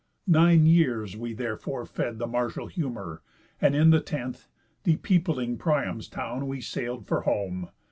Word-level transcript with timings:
Nine 0.25 0.65
years 0.65 1.15
we 1.15 1.33
therefore 1.35 1.85
fed 1.85 2.17
the 2.17 2.25
martial 2.25 2.65
humour, 2.65 3.21
And 3.61 3.75
in 3.75 3.91
the 3.91 4.01
tenth, 4.01 4.47
de 4.83 4.97
peopling 4.97 5.59
Priam's 5.59 6.09
town, 6.09 6.47
We 6.47 6.59
sail'd 6.59 7.05
for 7.05 7.21
home. 7.21 7.69